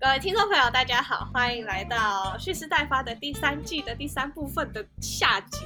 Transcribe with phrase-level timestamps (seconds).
[0.00, 5.64] 各位听众朋友，大家好，欢迎来到蓄势待发的第三季的第三部分的下集。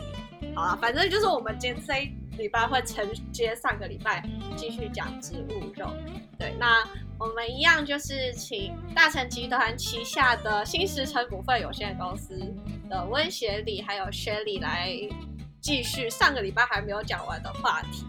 [0.54, 4.22] 好啊，反正就是我们今天这一礼拜会承接上个礼拜
[4.56, 5.90] 继续讲植物肉。
[6.38, 6.86] 对，那
[7.18, 12.38] 我们一样就是请大成集团旗下的新石城股份有限公司
[12.90, 14.92] 的温协理还有薛理来
[15.62, 18.04] 继续上个礼拜还没有讲完的话题。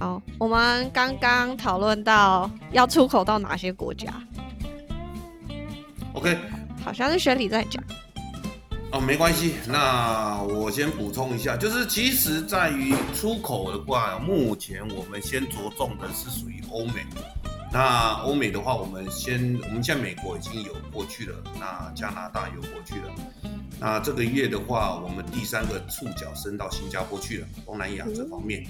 [0.00, 4.10] 好，我们刚刚讨论到要出口到哪些国家。
[6.14, 6.38] OK，
[6.82, 7.84] 好像是学理在讲。
[8.92, 17.04] 哦，没关系，那我先补充一下，就是其实在于出口的话，目前我们先着重的是属于欧美。
[17.70, 23.12] 那欧美的话，我们先，我们现在美国已经有过去了，那加拿大有过去了。
[23.78, 28.66] 那这个月的话，我们第三个触角伸到新加坡去了，东南亚这方面。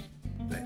[0.50, 0.58] 对，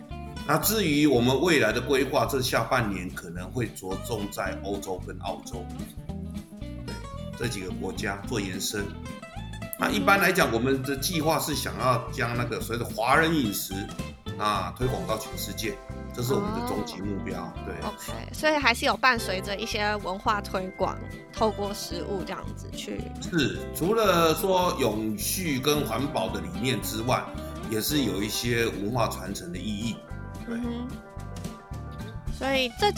[0.47, 5.65] 那至于我们未来的规划，这下半年可能会着重在欧洲跟澳洲，
[6.89, 6.95] 对
[7.39, 8.85] 这几个国家做延伸。
[9.81, 13.75] 那一般来讲，我们的计划是想要将那个所谓的华人饮食
[14.39, 15.75] 啊推广到全世界，
[16.15, 17.53] 这是我们的终极目标。
[17.67, 20.97] 对，OK，所以还是有伴随着一些文化推广，
[21.33, 23.01] 透过食物这样子去。
[23.21, 27.25] 是，除了说永续跟环保的理念之外，
[27.69, 29.94] 也是有一些文化传承的意义。
[30.47, 30.89] 对，嗯、
[32.39, 32.93] 所以这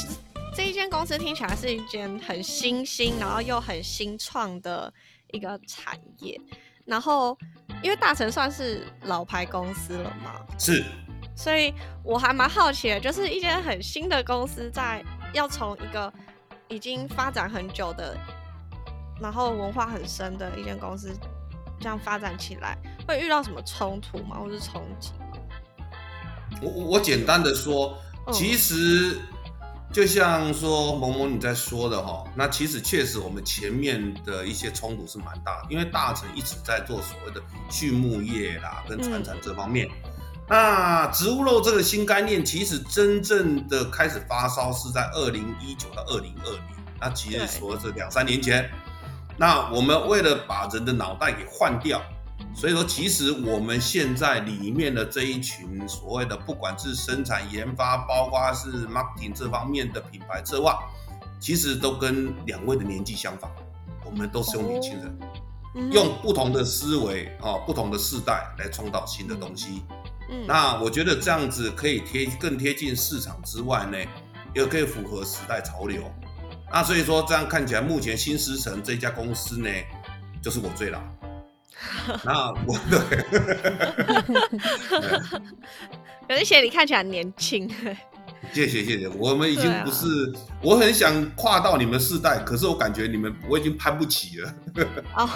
[0.55, 4.93] 这一间公司听起来是一间很新兴，然后又很新创的
[5.33, 6.41] 一个产业。
[6.85, 7.37] 然后，
[7.83, 10.85] 因为大成算是老牌公司了嘛，是，
[11.35, 11.75] 所以
[12.05, 16.13] 我还蛮好奇的，就是一间很新的公司，在要从一个
[16.69, 18.17] 已经发展很久的，
[19.21, 21.13] 然后文化很深的一间公司，
[21.81, 25.26] 这样发展起来，会遇到什么冲突吗，或是冲击吗？
[26.63, 27.97] 我我简单的说，
[28.33, 29.19] 其实。
[29.93, 37.41] 就像说萌萌你在说的哈，那其实确实我们前面的一些冲突是蛮大的，因为大成一直在做所谓的
[37.71, 39.89] 畜牧业啦，跟传产这方面。
[39.89, 40.11] 嗯、
[40.49, 46.61] 那植物肉这个新概念，其实真正的开始发烧是在二零一九到二零二零，
[47.01, 48.69] 那其实说是两三年前。
[49.39, 52.03] 那我们为了把人的脑袋给换掉。
[52.57, 60.79] 所以说，其实我们现在里面的这一群所谓的，不管是生产研发，包括是 marketing 这方面的品牌策划，
[61.39, 63.51] 其实都跟两位的年纪相仿，
[64.07, 65.19] 我们都是用年轻人，
[65.75, 69.83] 嗯、用不同的思维啊，不同的世代来创造新的东西。
[70.31, 73.99] 嗯，那我觉得这样子可以贴更贴近市场之外呢，
[74.55, 76.03] 也可以符合时代潮流。
[76.73, 79.69] 那所以说，这样看起来，目前新思城这家公司呢，
[80.43, 80.99] 就是我最老。
[82.25, 83.01] 那我对，
[86.37, 87.69] 有一些你看起来很年轻。
[88.53, 94.55] 谢谢谢谢，我们已经不是，啊、我很想跨到你们世代，可是我感觉你们我已经攀不起了。
[95.17, 95.29] 哦，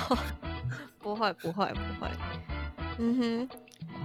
[1.01, 2.11] 不会不会不会，
[2.99, 3.49] 嗯哼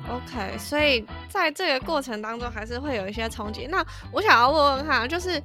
[0.10, 3.68] ，OK，所以在这个过程当中还是会有一些冲击。
[3.68, 5.42] 那我想要问问看，就是。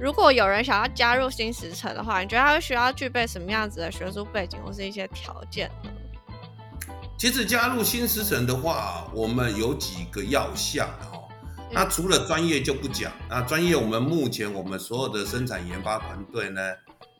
[0.00, 5.87] 如果有人想要加入新时城的话，你觉得他会需要具备什么样子的学术背景或是一些条件呢？
[7.18, 11.18] 其实加入新石城的话，我们有几个要项哈。
[11.72, 16.60] 那除了专业就不讲，那专业我们目前我们所有的生产研发团队呢，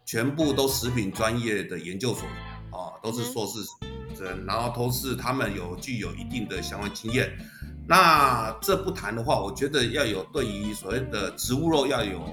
[0.06, 2.22] 全部都食品专业的研究所
[2.70, 3.58] 啊，都是硕士
[4.16, 7.36] 生，然后都是他们有具有一定的相关经验。
[7.88, 12.32] 那这不谈的话，我觉得要有对于所谓的植物肉要有。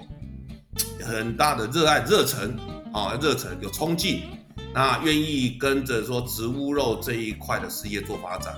[1.01, 2.53] 很大的热爱、热忱
[2.91, 4.23] 啊，热忱有冲劲，
[4.73, 8.53] 那愿意跟着说植物肉这一块的事业做发展，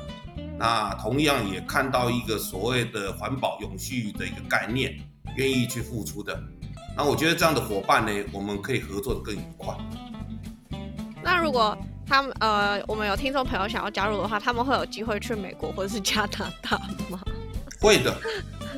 [0.58, 4.98] 那同样也看到一个所谓的环保永续的一个概念，
[5.36, 6.42] 愿意去付出的，
[6.96, 9.76] 那我觉得这样的伙伴呢，我们可以合作的更愉快。
[11.24, 11.78] 那如果
[12.08, 16.78] 他们呃，我们有听众朋友想要加入的话，他们会有机会去美国或者是加拿大
[17.10, 17.20] 吗？
[17.80, 18.16] 会的。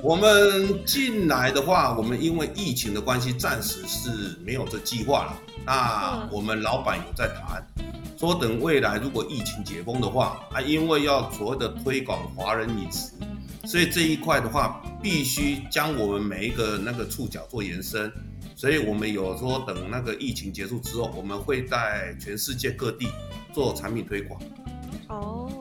[0.01, 5.37] 我们进来的话，我们因为疫情的关系，暂时是没有这计划了。
[5.65, 7.65] 那我们老板有在谈，
[8.17, 13.11] 说等未来如果疫情解封的话，啊，因为要所谓的推广华人饮食，
[13.67, 18.11] 所以这一块的话，必须将我们每一个那个触角做延伸。
[18.55, 23.07] 所以我们有说，等那个疫情结束之后，我们会在全世界各地
[23.53, 24.41] 做产品推广。
[25.07, 25.58] 哦。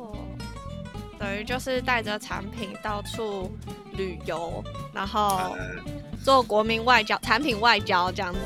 [1.19, 3.51] 等于就是带着产品到处
[3.95, 4.63] 旅游，
[4.93, 5.57] 然后
[6.23, 8.39] 做国民外交、产品外交这样子。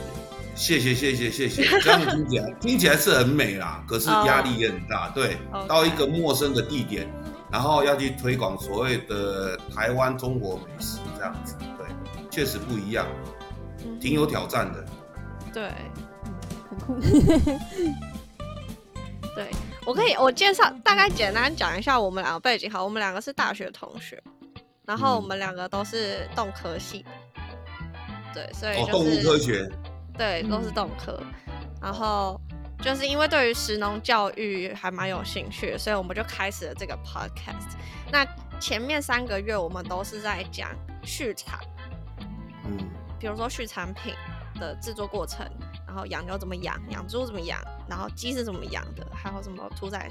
[0.54, 5.08] 谢谢谢谢谢谢，这样听起来听起来是很美啦，可是压力也很大。
[5.10, 7.08] 对，到一个陌生的地点，
[7.50, 11.56] 然后要去推广所谓的台湾中国美食这样子。
[11.78, 11.86] 对，
[12.30, 13.06] 确实不一样，
[13.84, 14.84] 嗯挺有挑战的。
[15.54, 15.70] 对
[16.68, 17.00] 很酷。
[19.34, 19.50] 对，
[19.84, 24.22] 我可以我介绍大概简单讲一下我们两个背景好，我们两个是大学同学，
[24.86, 27.04] 然后我嗯们两个都是动科系，
[28.32, 29.68] 对，所以哦，就动物是、科学，
[30.16, 31.20] 对都是嗯动科，
[31.80, 32.40] 然后
[32.80, 37.76] 就是因为对于食农教育还蛮有兴趣，所以我们就开始了这个 podcast。
[38.12, 38.24] 那
[38.60, 40.70] 前面三个月我们都是在讲
[41.02, 41.58] 畜产，
[42.64, 42.78] 嗯，
[43.18, 44.14] 比如说畜产品
[44.60, 45.44] 的制作过程，
[45.92, 50.10] 然后养牛怎么养，养猪怎么养，然后鸡是怎么养的，还有什么屠宰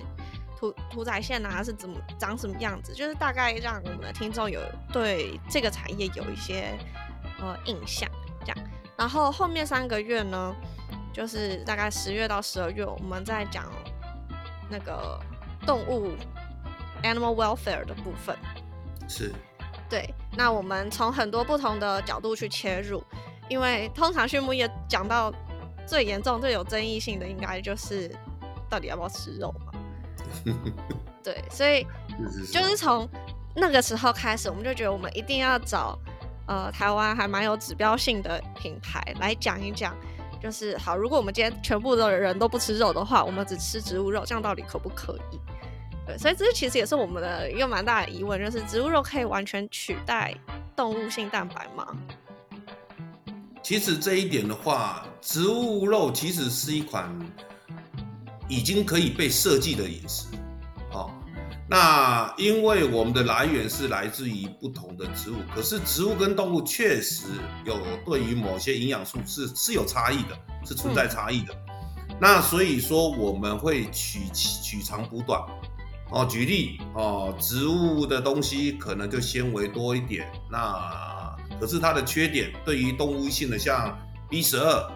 [0.55, 4.61] 屠屠宰线啊是怎么长什么样子，就是大概让我们的听众有
[4.93, 6.77] 对这个产业有一些
[7.39, 8.07] 呃印象，
[8.41, 8.57] 这样。
[8.95, 10.55] 然后后面三个月呢，
[11.11, 13.65] 就是大概十月到十二月，我们在讲
[14.69, 15.19] 那个
[15.65, 16.11] 动物
[17.01, 18.37] animal welfare 的部分。
[19.07, 19.33] 是，
[19.89, 23.03] 对，那我们从很多不同的角度去切入，
[23.49, 25.33] 因为通常畜牧业讲到
[25.85, 28.13] 最严重、最有争议性的，应该就是
[28.69, 29.71] 到底要不要吃肉嘛。
[31.23, 31.85] 对，所以
[32.51, 33.07] 就是从
[33.55, 35.97] 那个时候开始，我们就觉得我们一定要找
[36.47, 39.95] 呃台湾还蛮有指标性的品牌来讲一讲。
[40.41, 45.39] 就是好，如果我们今天全部的人都不吃肉的话，我们只吃植物肉，这样到底可不可以？
[46.07, 50.33] 对，所以这其实也是我们的一个蛮大的疑问，就是植物肉可以完全取代
[50.75, 51.95] 动物性蛋白吗？
[53.61, 57.07] 其实这一点的话，植物肉其实是一款
[58.49, 60.25] 已经可以被设计的饮食，
[60.91, 61.09] 哦。
[61.69, 67.27] 那因为我们的来源是来自于不同的植物，可是植物跟动物确实
[67.63, 71.55] 有对于某些营养素是是有差异的，是存在差异的。
[72.19, 75.41] 那所以说我们会取取长补短，
[76.11, 83.97] 哦，举例哦，植物的东西可能就纤维多一点，那可是它的缺点对于动物性的像
[84.29, 84.91] B 十二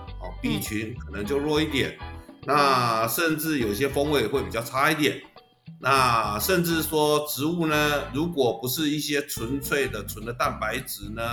[0.45, 1.97] 哦 B 群可能就弱一点，
[2.45, 5.19] 那甚至有些风味会比较差一点。
[5.79, 11.23] 那甚至说植物呢，如果不是一些纯粹的纯的蛋白质呢，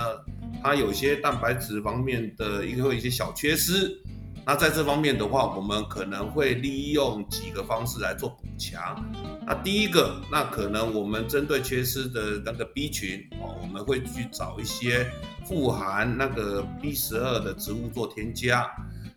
[0.61, 3.99] 它有些蛋白质方面的因为一些小缺失。
[4.45, 9.01] 那在这方面的话，我们可能会利用几个方式来做补强。
[9.47, 15.09] 那第一个，那可能我们针对缺失的那个 B 群哦，我们会去找一些
[15.45, 18.69] 富含那个 B 十二的植物做添加。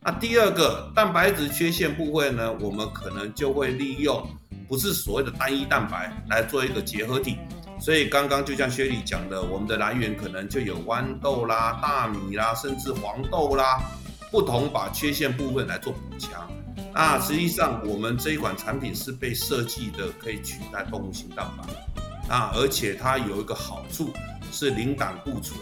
[0.07, 4.25] 那第二个，蛋白质缺陷部位呢，我们可能就会利用
[4.69, 7.37] 不是所谓的单一蛋白来做一个结合体。
[7.81, 13.83] 所以刚刚就像薛理讲的，我们的来源可能就有豌豆啦、大米啦，甚至黄豆啦。
[14.31, 16.49] 不同把缺陷部分来做补强。
[16.95, 24.13] 那实际上我们这一款产品是被设计的可以取代动物性蛋白，啊，而且它有一个好处
[24.53, 25.59] 是零胆固醇。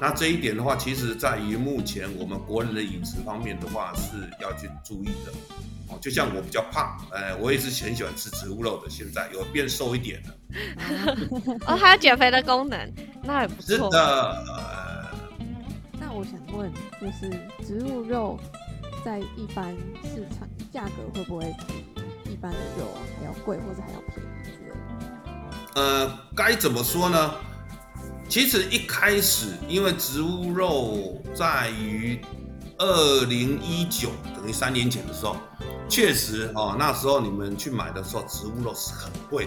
[0.00, 5.32] 那这一点的话，其实在于目前我们国人的饮食方面的话是要去注意的。
[5.90, 10.34] 哦，就像我比较胖，呃，我也是很喜欢吃植物肉的，现在有变瘦一点了。
[11.66, 12.92] 哦，还有减肥的功能，
[13.22, 13.74] 那也不错。
[13.74, 15.06] 是的，呃，
[15.98, 17.30] 那我想问，就是
[17.66, 18.38] 植物肉
[19.02, 19.74] 在一般
[20.04, 22.86] 市场价格会不会比一般的肉
[23.18, 25.80] 还要贵，或者还要便宜之类的？
[25.80, 27.34] 呃，该怎么说呢？
[28.28, 32.20] 其实一开始，因为植物肉在于
[32.76, 35.36] 二零一九，等于三年前的时候，
[35.88, 39.46] 确实哦，那时候你们去买的时候，植物肉是很贵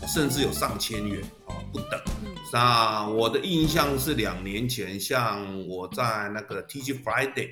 [0.00, 2.00] 的，甚至有上千元哦不等。
[2.24, 7.50] 嗯那我的印象是两年前，像我在那个 TG Friday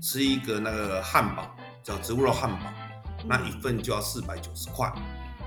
[0.00, 2.72] 吃一个那个汉堡，叫植物肉汉堡，
[3.26, 4.88] 那一份就要四百九十块。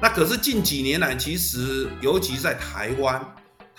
[0.02, 3.26] 那可是近几年来，其实尤其在台湾，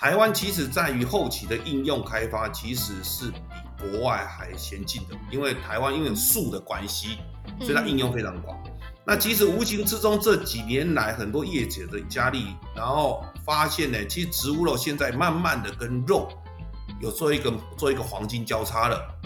[0.01, 3.37] 台湾其实在于后期的应用开发，其实是比
[3.77, 7.19] 国外还先进的，因为台湾因为树的关系，
[7.59, 8.57] 所以它应用非常广。
[9.05, 16.27] 那其实无形之中这几年来，很多业者的加力，然后发现呢，其实植物肉现在慢慢的跟肉
[16.99, 19.20] 有做一个做一个黄金交叉了。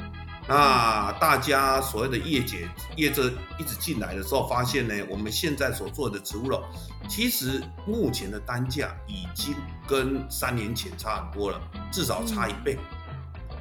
[0.48, 6.64] 那大家所谓的业界业者一直进来的时候，发现呢，我们现在所做的植物肉，
[7.10, 9.56] 其实目前的单价已经
[9.88, 11.60] 跟三年前差很多了，
[11.92, 12.78] 至少差一倍。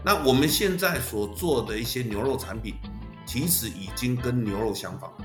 [0.05, 2.75] 那我们现在所做的一些牛肉产品，
[3.25, 5.25] 其实已经跟牛肉相仿了。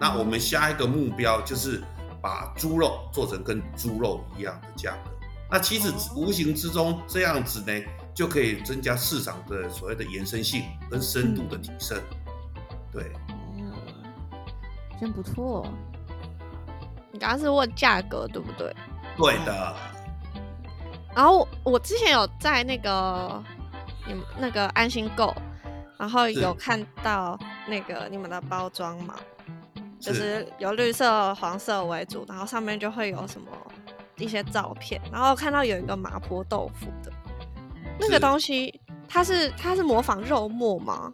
[0.00, 1.80] 那我们下一个目标就是
[2.20, 5.12] 把猪肉做成跟猪肉一样的价格。
[5.48, 7.80] 那其实无形之中这样子呢，
[8.14, 12.00] 就可以增加市场的所谓的延伸性跟深度的提升。
[12.92, 13.72] 对，哦，
[15.00, 15.66] 真不错。
[17.10, 18.74] 你刚刚是问价格对不对？
[19.16, 19.76] 对的，
[21.14, 23.42] 然后我我之前有在那个
[24.06, 25.34] 你们那个安心购，
[25.98, 29.14] 然后有看到那个你们的包装嘛，
[30.00, 33.48] 就是是有绿色、黄色为主，然后上面就会有什么
[34.16, 37.12] 一些照片，然后看到有一个麻婆豆腐的
[38.02, 41.12] 那个是东西，它是它是模仿肉末吗？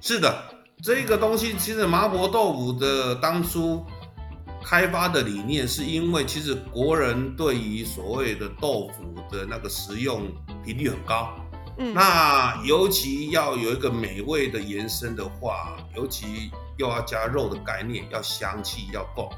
[0.00, 0.44] 是的，
[0.82, 3.84] 这个东西其实麻婆豆腐的当初
[4.64, 10.22] 开发的理念，是因为其实国人对于所谓的豆腐的那个食用
[10.64, 11.32] 频率很高。
[11.78, 19.30] 嗯，那尤其要有一个美味的延伸的话，尤其又要加肉的概念，要香气要够。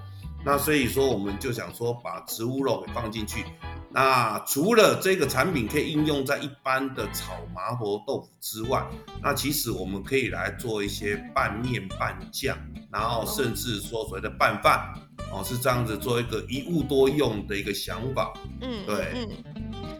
[0.44, 3.44] 那所以说，我们就想说把植物肉给放进去。
[3.90, 8.84] 那除了这个产品可以应用在一般的炒麻婆豆腐之外，
[9.22, 12.58] 那其实我们可以来做一些拌面、拌酱，
[12.90, 14.92] 然后甚至说所谓的拌饭，
[15.30, 18.34] 哦，是这样子做一个一物多用的一个想法。
[18.60, 19.28] 嗯，对嗯，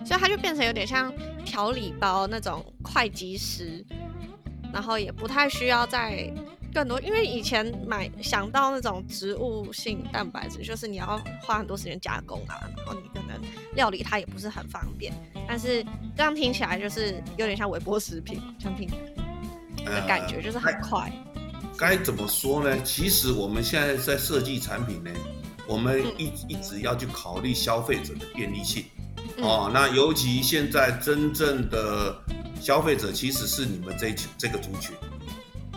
[0.05, 1.13] 所以它就变成有点像
[1.45, 3.87] 调理包那种快即食，
[4.73, 6.29] 然后也不太需要再
[6.75, 13.41] 更多，因为以前买想到那种植物性蛋白质，就是你要花很多时间加工啊，然后你可能
[13.77, 15.15] 料理它也不是很方便，
[15.47, 15.85] 但是
[16.17, 18.91] 这样听起来就是有点像微波食品，这样听
[19.85, 21.11] 的感觉就是很快。
[21.79, 22.83] 该怎么说呢？
[22.83, 25.11] 其实我们现在在设计产品呢，
[25.69, 28.85] 我们一一直要去考虑消费者的便利性。
[29.37, 32.17] 嗯哦，那尤其现在真正的
[32.61, 34.95] 消费者其实是你们这群这个族群。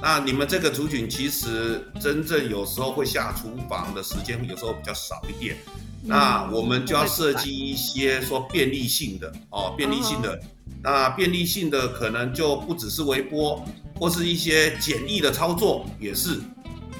[0.01, 5.57] 那你们这个族群其实真正有时候会下厨房的时间，有时候比较少一点。
[6.03, 10.39] 那我们就要设计一些说便利性的哦，便利性的。
[10.83, 16.39] 那便利性的可能就不只是微波，或是一些简易的操作也是。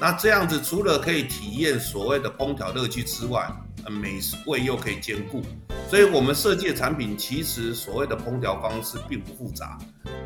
[0.00, 3.48] 那这样子除了可以体验所谓的烹调乐趣之外，
[3.84, 5.42] 呃美味又可以兼顾。
[5.88, 9.78] 所以我们设计的产品其实所谓的烹调方式并不复杂，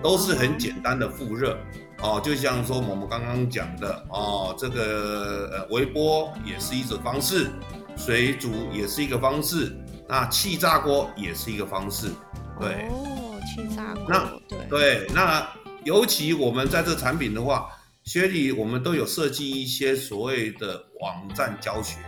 [0.03, 1.57] 都是很简单的复热。
[2.03, 7.49] 哦，就像说我们刚刚讲的哦，这个呃微波也是一种方式，
[7.97, 9.73] 水煮也是一个方式，
[10.09, 12.11] 那气炸锅也是一个方式。
[12.59, 15.49] 对哦，气炸锅，那对对，那
[15.85, 17.69] 尤其我们在这产品的话，
[18.03, 21.99] 学里我们都有设计一些所谓的网站教学。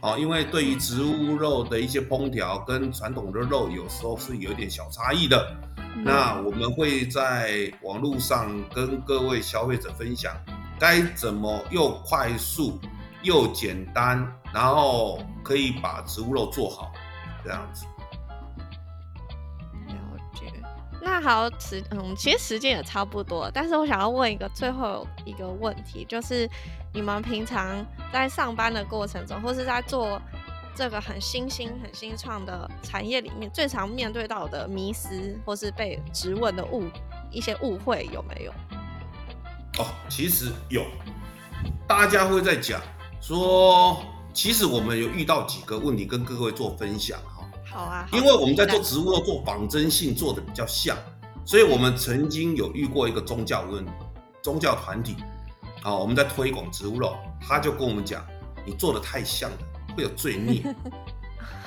[0.00, 5.54] 哦，因为对于植物肉的一些烹调跟传统的肉有时候是有点小差异的，
[6.02, 10.34] 那我们会在网络上跟各位消费者分享，
[10.78, 12.80] 该怎么又快速
[13.22, 16.92] 又简单，然后可以把植物肉做好，
[17.44, 17.86] 这样子。
[19.86, 19.94] 了
[20.34, 20.52] 解。
[21.00, 26.48] 那好，时嗯，其实时间也差不多，但是我想要问一个最后一个问题，就是
[26.92, 30.20] 你们平常在上班的过程中，或是在做
[30.74, 36.84] 这个很新兴、很新创的产业里面，最常面对到的迷思，或是被质问的误
[37.30, 38.52] 一些误会有没有？
[39.78, 40.84] 哦，其实有，
[41.86, 42.80] 大家会在讲
[43.20, 47.48] 说，其实我们有遇到几个问题跟各位做分享哈。
[47.64, 50.96] 好啊，好因为我们在做植物肉做仿真性做的比较像，
[51.44, 53.86] 所以我们曾经有遇过一个宗教问
[54.42, 55.16] 宗教团体，
[55.82, 58.24] 啊、我们在推广植物肉，他就跟我们讲，
[58.66, 59.58] 你做的太像了，
[59.96, 60.62] 会有罪孽。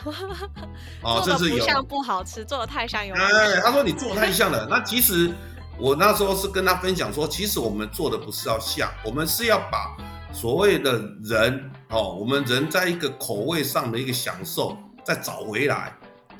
[1.03, 1.57] 啊、做的这是有。
[1.57, 3.13] 不像不好吃，做的太像有。
[3.13, 4.65] 哎，他说你做的太像了。
[4.69, 5.29] 那其实
[5.77, 9.97] 我那时候是跟他分享说，其实我们做的不是要像，我们是要把
[10.31, 10.93] 所谓的
[11.23, 15.93] 人哦，我们人在一个口味上的一个享受再找回来，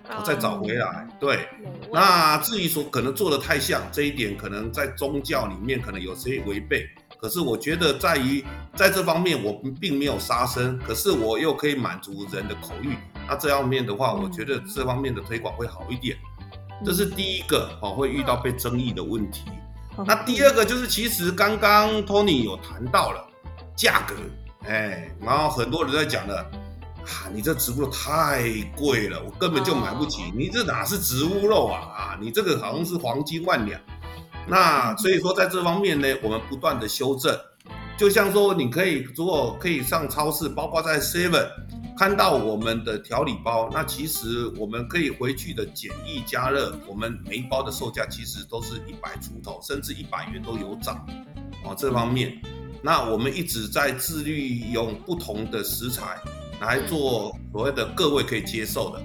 [0.10, 1.06] 哦再找回来。
[1.20, 1.50] 对，
[1.92, 6.88] 那至于说可能做的太像这一点，可能在宗教里面可能有些违背。
[7.20, 8.46] 可是我觉得在于
[8.76, 12.96] 在这方面我并没有杀生，可是我又可以满足人的口欲。
[13.28, 16.16] 那这方面的话，我觉得这方面的推广会好一点。
[16.86, 19.46] 这是第一个哦，会遇到被争议的问题。
[20.06, 23.28] 那第二个就是，其实刚刚 Tony 有谈到了
[23.76, 24.14] 价格，
[24.68, 26.36] 哎，然后很多人在讲了，
[27.04, 28.44] 啊，你这植物肉太
[28.76, 30.22] 贵了，我根本就买不起。
[30.22, 31.82] 哦你这哪是植物肉啊？
[31.98, 33.82] 啊，你这个好像是黄金万两。
[34.48, 37.38] 那所以说，在这方面呢，我们不断的修正。
[37.98, 41.48] 就像说，你可以如果可以上超市，包括在 Seven
[41.98, 51.04] 看到我们的调理包，那其实我们可以回去的简易加热，我们每一包的售价其实都是一百出头，甚至一百元都有涨。
[51.66, 52.40] 哦，这方面，
[52.84, 56.20] 那我们一直在致力用不同的食材
[56.62, 59.02] 来做所谓的各位可以接受的。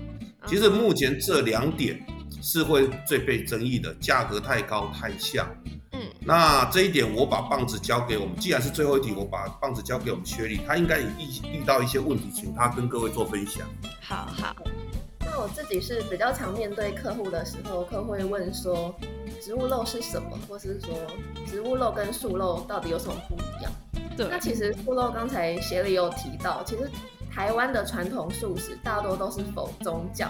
[0.46, 1.98] 其实目前这两点
[2.42, 5.46] 是会最被争议的，价格太高太像。
[5.92, 13.66] 嗯，那这一点我把棒子交给我们，既然是最后一题，我把棒子交给我们薛丽，他应该也遇遇到一些问题，请他跟各位做分享。
[14.00, 14.56] 好好，
[15.20, 18.94] 那我自己是比较常面对客户的时候，客户会问说，
[19.40, 20.94] 植物肉是什么，或是说
[21.46, 23.72] 植物肉跟素肉到底有什么不一样？
[24.16, 26.90] 对，那其实素肉刚才协理有提到，其实
[27.30, 30.28] 台湾的传统素食大多都是否宗教，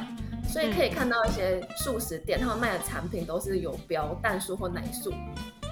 [0.52, 5.10] 所以可以看到一些素食店他们卖的产品都是有标蛋素或奶素。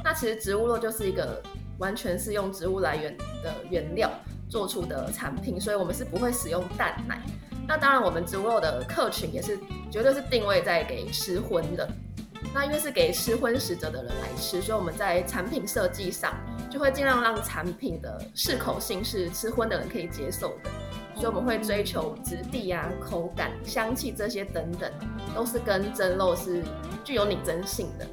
[0.02, 1.42] 那其实植物肉就是一个
[1.76, 4.10] 完全是用植物来源的原料
[4.48, 7.20] 做出的产品，所以我们是不会使用蛋奶。
[7.68, 9.58] 那当然，我们植物肉的客群也是
[9.92, 11.86] 绝对是定位在给吃荤的。
[12.54, 16.34] 那因为是给吃荤食者的人来吃，所以我们在产品设计上
[16.70, 20.70] 就会尽量让产品的适口性是吃荤的人可以接受的。
[21.20, 24.90] 所以我们会追求质地啊、口感、香气这些等等，
[25.34, 26.64] 都是跟蒸肉是
[27.04, 28.06] 具有拟真性的。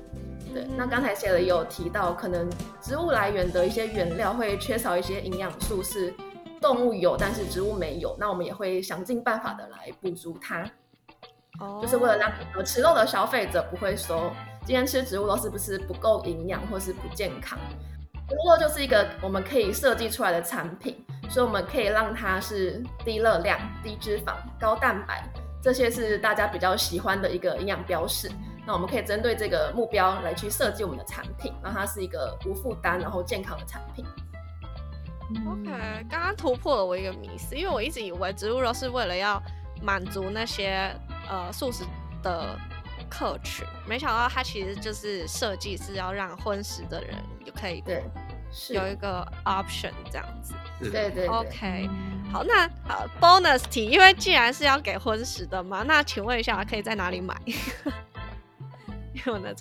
[0.54, 2.50] 对，那刚才写了也有提到，可能
[2.82, 6.14] 植物来源的一些原料会缺少一些营养素是。
[6.60, 10.68] 动物有，但是植物没有，那我们也会想尽办法的来补足它。
[11.60, 14.32] 哦，就是为了让呃吃肉的消费者不会说
[14.66, 17.60] 今天吃植物肉是不是不够营养或是不健康。
[18.30, 25.24] 植物肉就是一个我们可以设计出来的产品，所以我们可以让它是低热量、低脂肪、高蛋白，
[25.62, 28.30] 这些是大家比较喜欢的一个营养标识。
[28.66, 34.06] 那我们可以针对这个目标来去设计我们的产品，让它是一个无负担然后健康的产品。
[35.50, 35.72] OK，
[36.10, 39.42] 刚刚突破了我一个迷思，因为我一直以为植物肉是为了要
[39.82, 40.94] 满足那些
[41.30, 41.86] 呃素食
[42.22, 42.60] 的
[43.10, 48.04] 客群，没想到它其实就是设计是要让婚食的人也可以对
[48.70, 50.54] 有一个 option 这样子。
[50.80, 51.28] 对对。
[51.28, 51.90] OK，
[52.32, 57.36] 好，那好 bonus 题，因为既然是要给婚食的嘛，那请问一下可以在哪里买？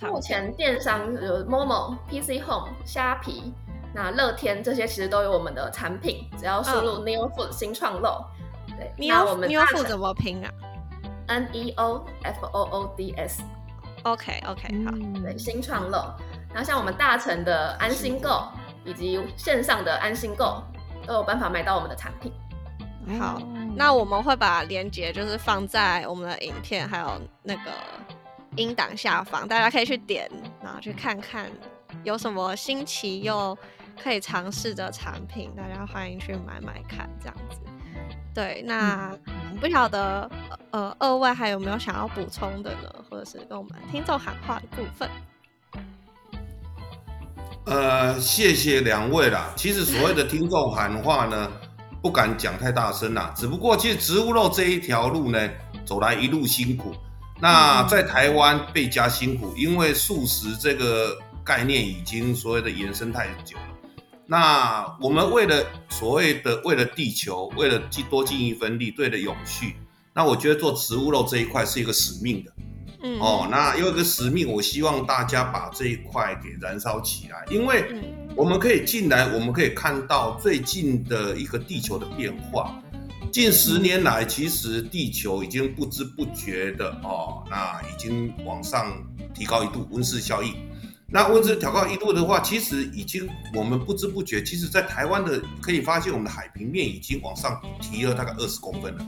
[0.02, 3.52] 目前电商有 Momo、PC Home、虾皮。
[3.94, 8.22] 那乐天这些其实都有我们的产品，只要输入 Neo Food 新创肉，
[8.66, 10.52] 对，Neo Neo Food 怎么拼啊
[11.28, 13.42] ？N E O F O O D S。
[14.04, 14.92] OK OK 好，
[15.22, 16.16] 对，新创乐。
[16.48, 18.48] 然后像我们大成的安心购
[18.84, 20.62] 以及线上的安心购，
[21.06, 22.32] 都有办法买到我们的产品。
[23.18, 23.40] 好，
[23.74, 27.70] 那我们会把链接就是放在我们的影片还有那个
[28.56, 30.30] 音档下方，大家可以去点，
[30.62, 31.50] 然后去看看
[32.04, 33.56] 有什么新奇又。
[33.98, 37.58] 可以尝试的产品，大家欢迎去买买看，这样子。
[38.36, 39.16] 对，那
[39.62, 40.30] 不晓得
[40.70, 45.08] 呃二位还有没有想要补充的呢，或者是跟我们听众喊话的部分？
[47.64, 49.50] 呃，谢谢两位啦。
[49.56, 51.50] 其实所谓的听众喊话呢，
[52.02, 53.32] 不敢讲太大声啦。
[53.34, 55.48] 只不过其实植物肉这一条路呢，
[55.86, 56.94] 走来一路辛苦。
[57.40, 63.75] 那在台湾倍加辛苦，因为素食这个概念已经所谓的延伸太久了。
[64.28, 69.76] 那我们为了所谓的为了地球，为了尽多尽一份力，对的永续。
[70.12, 72.52] 那我觉得做植物肉这一块是一个使命的，
[73.02, 77.84] 嗯哦，那有一个使命，我希望大家把这一块给燃烧起来，因为
[78.34, 82.82] 我们可以进来，我们可以看到最近的一个地球的变化。
[83.30, 88.92] 近十年来，其实地球已经不知不觉的哦，那已经往上
[89.34, 90.54] 提高一度温室效应。
[91.08, 99.06] 那温室调高一度的话，其实已经我们不知不觉，其实，在台湾的可以发现，我们的海平面已经往上提了大概二十公分了。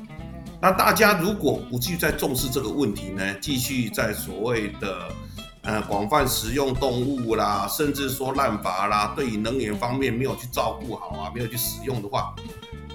[0.60, 5.08] 那大家如果不继续在重视这个问题呢，继续在所谓的
[5.62, 12.32] 呃广泛食用动物啦，甚至说滥伐啦，对于能源方面没有去照顾好啊，没有去使用的话，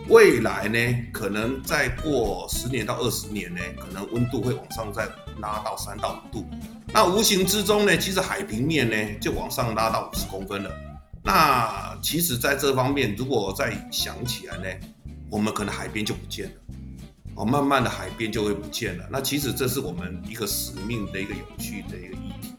[0.07, 0.79] 未来呢，
[1.11, 5.07] 可能再过十年到二十年呢，可能温度会往上再
[5.41, 6.45] 拉到三到五度。
[6.93, 10.69] 那无形之中呢，其实海平面呢就往上拉到五十公分了。
[11.23, 14.65] 那其实在这方面，如果再想起来呢，
[15.29, 16.51] 我们可能海边就不见了，
[17.35, 19.05] 哦，慢慢的海边就会不见了。
[19.09, 22.53] 那其实这是我们一个使命的一个有趣的一个议题。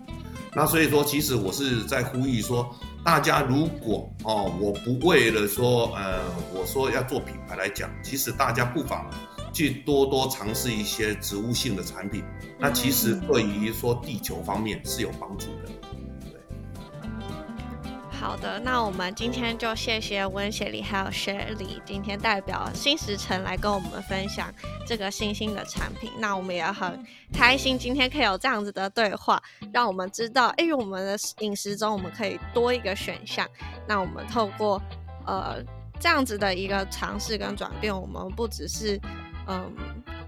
[0.56, 6.20] 那所以说，其实我是在呼吁说，大家如果哦，我不为了说，呃，
[6.54, 9.10] 我说要做品牌来讲，其实大家不妨。
[9.54, 12.24] 去多多尝试一些植物性的产品，
[12.58, 15.70] 那其实对于说地球方面是有帮助的。
[18.10, 24.52] 好的，那我们今天就谢谢温雪莉还有雪莉今天代表新时辰来跟我们分享
[24.86, 26.10] 这个新兴的产品。
[26.18, 33.46] 那我们也很开心今天可以有这样子的对话，让我们知道，哎，我们的饮食中我们可以多一个选项。
[33.86, 34.80] 那我们透过
[35.26, 35.62] 呃
[36.00, 38.98] 这样子的一个尝试跟转变，我们不只是。
[39.46, 39.72] 嗯，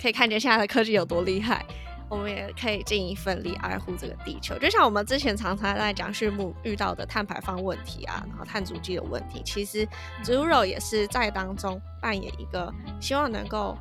[0.00, 1.64] 可以看见现在的科技有多厉害，
[2.08, 4.58] 我们也可以尽一份力爱护这个地球。
[4.58, 9.88] 就像我们之前常常在讲畜牧遇到的碳排放问题啊，然后碳足迹的问题，其实
[10.22, 13.76] 植物肉也是在当中扮演一个希望能够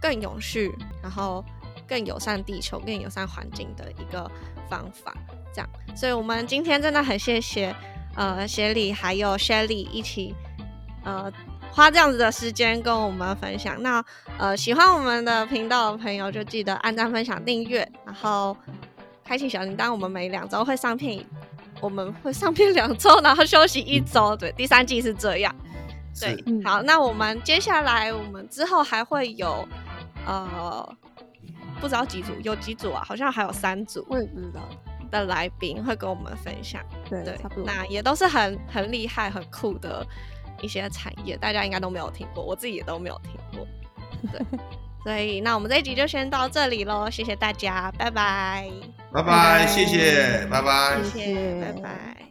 [0.00, 1.44] 更永续，然后
[1.86, 4.30] 更友善地球、更友善环境的一个
[4.68, 5.14] 方法。
[5.52, 7.74] 这样，所以我们今天真的很谢谢
[8.16, 10.34] 呃协理还有 Shelly 一起
[11.04, 11.32] 呃
[11.74, 13.82] 花这样子的时间跟我们分享。
[13.82, 14.04] 那
[14.38, 18.56] 呃喜欢我们的频道的朋友就记得按赞、分享、订阅，然后
[19.24, 19.90] 开启小铃铛。
[19.90, 21.24] 我们每两周会上片，
[21.80, 24.36] 我们会上片两周，然后休息一周。
[24.36, 25.52] 对，第三季是这样。
[26.20, 29.66] 对好，那我们接下来我们之后还会有
[30.24, 30.96] 呃
[31.80, 33.02] 不知道几组，有几组啊？
[33.04, 34.60] 好像还有三组我也不知道，
[35.10, 36.80] 的来宾会跟我们分享。
[37.10, 37.36] 对。
[37.64, 40.06] 那也都是很很厉害、很酷的
[40.60, 43.66] 一些产业，大家应该都没有听过，我自己也都没有听过。
[44.32, 44.58] 对，
[45.04, 48.70] 所以那我们这一集就先到这里喽，谢谢大家，拜拜，
[49.12, 51.02] 拜拜，谢谢，拜拜。
[51.02, 52.23] 谢谢拜拜。